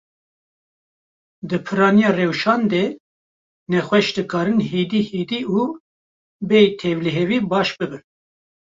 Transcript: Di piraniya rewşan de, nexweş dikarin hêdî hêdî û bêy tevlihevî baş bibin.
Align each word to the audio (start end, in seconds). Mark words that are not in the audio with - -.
Di 1.49 1.57
piraniya 1.65 2.09
rewşan 2.19 2.61
de, 2.71 2.83
nexweş 3.71 4.07
dikarin 4.15 4.59
hêdî 4.69 5.01
hêdî 5.11 5.39
û 5.59 5.61
bêy 6.49 6.67
tevlihevî 6.81 7.39
baş 7.51 7.69
bibin. 7.79 8.03